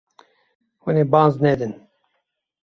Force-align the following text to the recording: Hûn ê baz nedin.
Hûn 0.83 0.95
ê 1.03 1.03
baz 1.11 1.33
nedin. 1.43 1.73